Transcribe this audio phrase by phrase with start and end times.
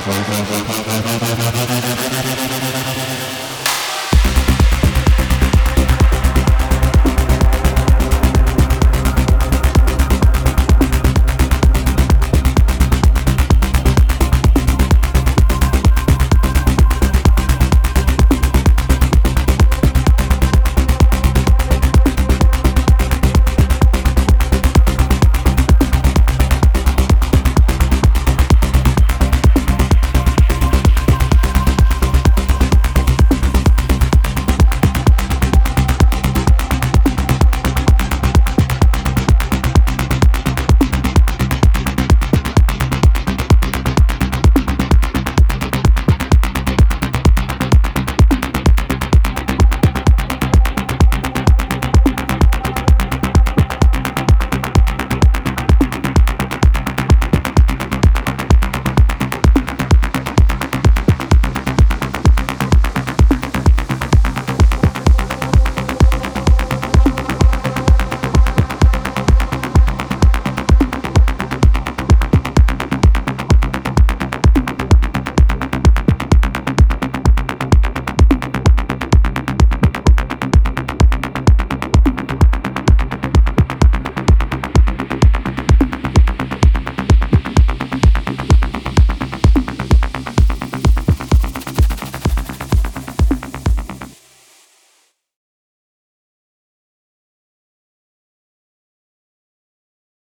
[0.00, 0.63] これ。